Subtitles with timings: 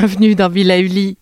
[0.00, 1.18] Bienvenue dans Villa Uli.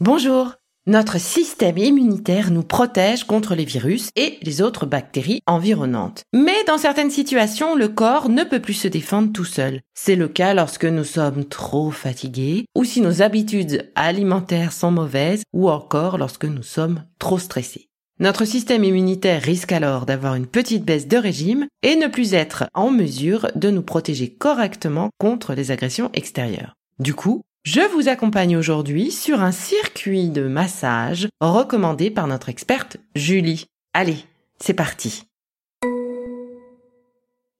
[0.00, 0.63] Bonjour.
[0.86, 6.24] Notre système immunitaire nous protège contre les virus et les autres bactéries environnantes.
[6.34, 9.80] Mais dans certaines situations, le corps ne peut plus se défendre tout seul.
[9.94, 15.44] C'est le cas lorsque nous sommes trop fatigués ou si nos habitudes alimentaires sont mauvaises
[15.54, 17.88] ou encore lorsque nous sommes trop stressés.
[18.20, 22.64] Notre système immunitaire risque alors d'avoir une petite baisse de régime et ne plus être
[22.74, 26.74] en mesure de nous protéger correctement contre les agressions extérieures.
[26.98, 32.98] Du coup, je vous accompagne aujourd'hui sur un circuit de massage recommandé par notre experte
[33.16, 33.64] Julie.
[33.94, 34.18] Allez,
[34.60, 35.24] c'est parti.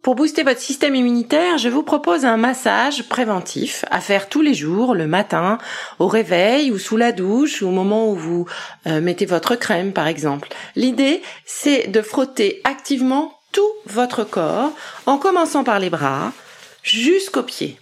[0.02, 4.52] Pour booster votre système immunitaire, je vous propose un massage préventif à faire tous les
[4.52, 5.56] jours, le matin,
[5.98, 8.46] au réveil ou sous la douche ou au moment où vous
[8.86, 10.48] euh, mettez votre crème par exemple.
[10.76, 14.72] L'idée, c'est de frotter activement tout votre corps
[15.06, 16.34] en commençant par les bras
[16.82, 17.78] jusqu'aux pieds.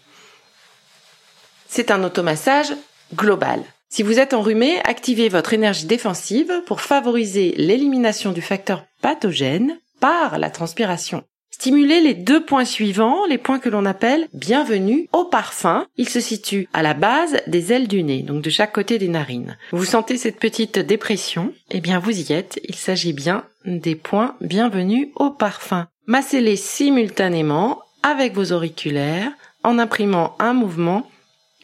[1.75, 2.75] C'est un automassage
[3.15, 3.63] global.
[3.89, 10.39] Si vous êtes enrhumé, activez votre énergie défensive pour favoriser l'élimination du facteur pathogène par
[10.39, 11.25] la transpiration.
[11.51, 15.87] Stimulez les deux points suivants, les points que l'on appelle bienvenue au parfum.
[15.97, 19.09] Ils se situent à la base des ailes du nez, donc de chaque côté des
[19.09, 19.57] narines.
[19.71, 21.55] Vous sentez cette petite dépression?
[21.71, 22.61] Eh bien, vous y êtes.
[22.69, 25.87] Il s'agit bien des points bienvenue au parfum.
[26.07, 29.33] Massez-les simultanément avec vos auriculaires
[29.65, 31.09] en imprimant un mouvement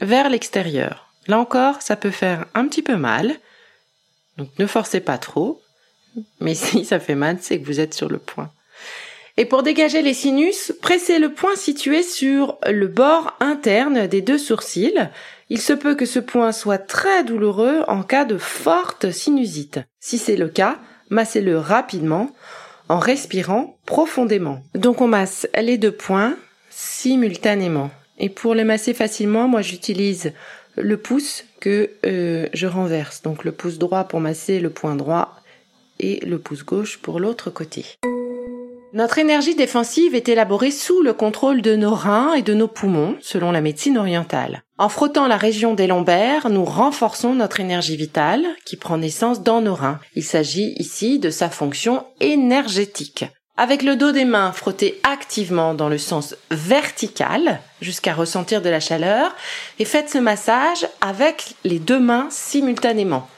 [0.00, 1.12] vers l'extérieur.
[1.26, 3.36] Là encore, ça peut faire un petit peu mal.
[4.36, 5.60] Donc ne forcez pas trop.
[6.40, 8.50] Mais si ça fait mal, c'est que vous êtes sur le point.
[9.36, 14.38] Et pour dégager les sinus, pressez le point situé sur le bord interne des deux
[14.38, 15.08] sourcils.
[15.48, 19.78] Il se peut que ce point soit très douloureux en cas de forte sinusite.
[20.00, 20.78] Si c'est le cas,
[21.10, 22.30] massez-le rapidement
[22.88, 24.60] en respirant profondément.
[24.74, 26.36] Donc on masse les deux points
[26.70, 27.90] simultanément.
[28.18, 30.32] Et pour les masser facilement, moi j'utilise
[30.76, 33.22] le pouce que euh, je renverse.
[33.22, 35.34] Donc le pouce droit pour masser le point droit
[36.00, 37.84] et le pouce gauche pour l'autre côté.
[38.94, 43.16] Notre énergie défensive est élaborée sous le contrôle de nos reins et de nos poumons,
[43.20, 44.62] selon la médecine orientale.
[44.78, 49.60] En frottant la région des lombaires, nous renforçons notre énergie vitale qui prend naissance dans
[49.60, 50.00] nos reins.
[50.14, 53.26] Il s'agit ici de sa fonction énergétique.
[53.60, 58.78] Avec le dos des mains frotté activement dans le sens vertical jusqu'à ressentir de la
[58.78, 59.34] chaleur
[59.80, 63.28] et faites ce massage avec les deux mains simultanément.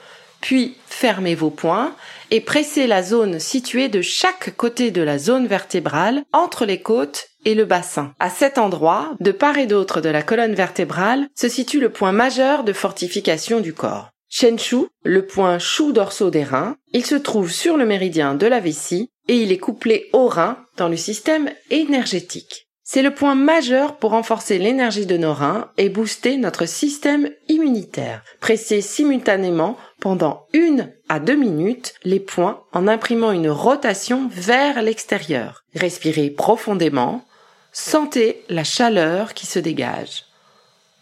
[0.42, 1.94] Puis fermez vos poings
[2.30, 7.28] et pressez la zone située de chaque côté de la zone vertébrale entre les côtes
[7.46, 8.12] et le bassin.
[8.20, 12.12] À cet endroit, de part et d'autre de la colonne vertébrale, se situe le point
[12.12, 14.10] majeur de fortification du corps.
[14.28, 18.60] Shenshu, le point chou dorsaux des reins, il se trouve sur le méridien de la
[18.60, 22.66] vessie et il est couplé au rein dans le système énergétique.
[22.82, 28.24] C'est le point majeur pour renforcer l'énergie de nos reins et booster notre système immunitaire.
[28.40, 35.62] Pressez simultanément pendant une à deux minutes les points en imprimant une rotation vers l'extérieur.
[35.76, 37.24] Respirez profondément.
[37.70, 40.24] Sentez la chaleur qui se dégage.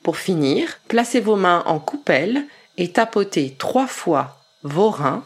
[0.03, 2.45] Pour finir, placez vos mains en coupelle
[2.77, 5.25] et tapotez trois fois vos reins,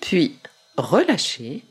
[0.00, 0.38] puis
[0.78, 1.62] relâchez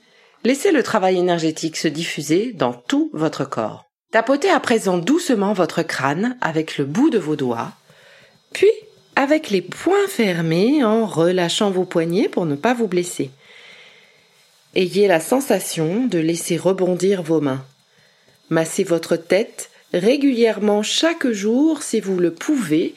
[0.45, 3.85] Laissez le travail énergétique se diffuser dans tout votre corps.
[4.11, 7.73] Tapotez à présent doucement votre crâne avec le bout de vos doigts,
[8.53, 8.71] puis
[9.17, 13.31] avec les poings fermés en relâchant vos poignets pour ne pas vous blesser.
[14.75, 17.65] Ayez la sensation de laisser rebondir vos mains.
[18.49, 22.95] Massez votre tête régulièrement chaque jour si vous le pouvez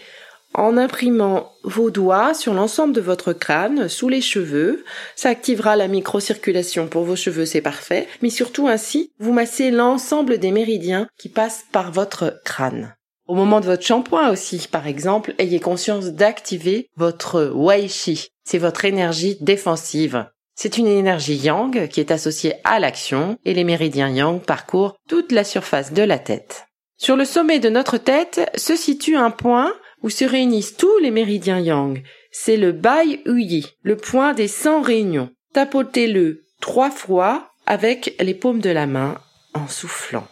[0.54, 4.84] en imprimant vos doigts sur l'ensemble de votre crâne, sous les cheveux.
[5.16, 8.08] Ça activera la microcirculation pour vos cheveux, c'est parfait.
[8.22, 12.94] Mais surtout ainsi, vous massez l'ensemble des méridiens qui passent par votre crâne.
[13.26, 18.28] Au moment de votre shampoing aussi, par exemple, ayez conscience d'activer votre Wei Shi.
[18.44, 20.26] C'est votre énergie défensive.
[20.54, 25.32] C'est une énergie yang qui est associée à l'action et les méridiens yang parcourent toute
[25.32, 26.66] la surface de la tête.
[26.98, 29.72] Sur le sommet de notre tête se situe un point
[30.02, 32.02] où se réunissent tous les méridiens yang.
[32.30, 35.30] C'est le Bai Uyi, le point des 100 réunions.
[35.52, 39.18] Tapotez-le trois fois avec les paumes de la main
[39.54, 40.26] en soufflant.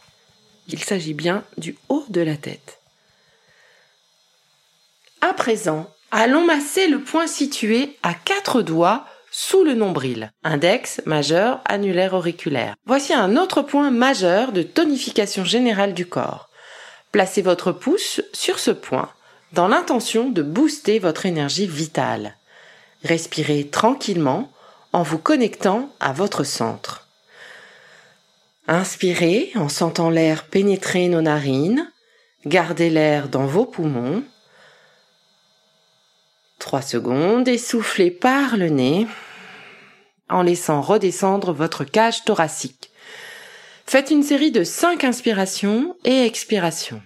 [0.68, 2.78] Il s'agit bien du haut de la tête.
[5.20, 11.60] À présent, allons masser le point situé à quatre doigts sous le nombril, index, majeur,
[11.64, 12.74] annulaire, auriculaire.
[12.84, 16.48] Voici un autre point majeur de tonification générale du corps.
[17.12, 19.10] Placez votre pouce sur ce point
[19.52, 22.36] dans l'intention de booster votre énergie vitale.
[23.04, 24.50] Respirez tranquillement
[24.92, 27.08] en vous connectant à votre centre.
[28.68, 31.90] Inspirez en sentant l'air pénétrer nos narines.
[32.46, 34.22] Gardez l'air dans vos poumons.
[36.58, 39.06] 3 secondes et soufflez par le nez
[40.28, 42.90] en laissant redescendre votre cage thoracique.
[43.86, 47.02] Faites une série de 5 inspirations et expirations.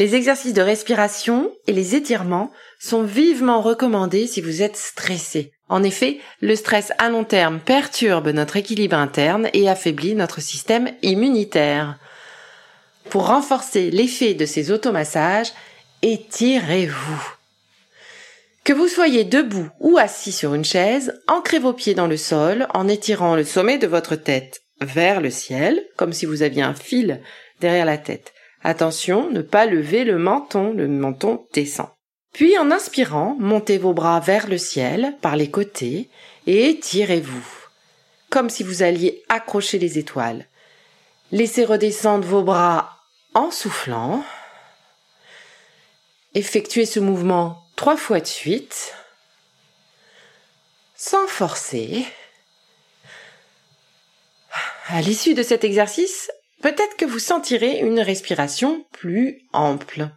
[0.00, 5.52] Les exercices de respiration et les étirements sont vivement recommandés si vous êtes stressé.
[5.68, 10.90] En effet, le stress à long terme perturbe notre équilibre interne et affaiblit notre système
[11.02, 11.98] immunitaire.
[13.10, 15.52] Pour renforcer l'effet de ces automassages,
[16.00, 17.34] étirez-vous.
[18.64, 22.68] Que vous soyez debout ou assis sur une chaise, ancrez vos pieds dans le sol
[22.72, 26.72] en étirant le sommet de votre tête vers le ciel, comme si vous aviez un
[26.72, 27.20] fil
[27.60, 28.32] derrière la tête.
[28.62, 31.88] Attention, ne pas lever le menton, le menton descend.
[32.32, 36.08] Puis en inspirant, montez vos bras vers le ciel, par les côtés,
[36.46, 37.46] et étirez-vous,
[38.28, 40.46] comme si vous alliez accrocher les étoiles.
[41.32, 42.98] Laissez redescendre vos bras
[43.34, 44.24] en soufflant.
[46.34, 48.94] Effectuez ce mouvement trois fois de suite,
[50.96, 52.06] sans forcer.
[54.88, 56.30] À l'issue de cet exercice,
[56.62, 60.08] peut-être que vous sentirez une respiration plus ample.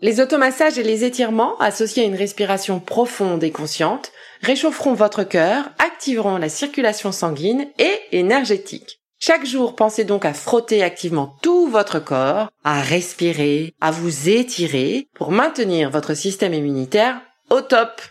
[0.00, 4.12] Les automassages et les étirements associés à une respiration profonde et consciente
[4.42, 9.00] réchaufferont votre cœur, activeront la circulation sanguine et énergétique.
[9.18, 15.08] Chaque jour, pensez donc à frotter activement tout votre corps, à respirer, à vous étirer
[15.14, 18.02] pour maintenir votre système immunitaire au top.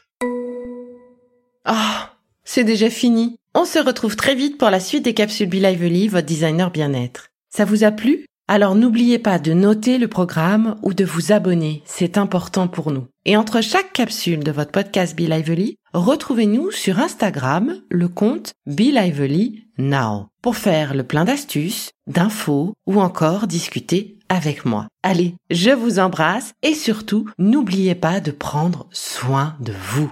[1.66, 2.14] Ah,
[2.44, 3.38] c'est déjà fini.
[3.56, 7.30] On se retrouve très vite pour la suite des capsules Be Lively, votre designer bien-être.
[7.56, 8.26] Ça vous a plu?
[8.48, 13.06] Alors n'oubliez pas de noter le programme ou de vous abonner, c'est important pour nous.
[13.26, 18.92] Et entre chaque capsule de votre podcast Be Lively, retrouvez-nous sur Instagram, le compte Be
[18.92, 24.88] Lively Now, pour faire le plein d'astuces, d'infos ou encore discuter avec moi.
[25.04, 30.12] Allez, je vous embrasse et surtout, n'oubliez pas de prendre soin de vous.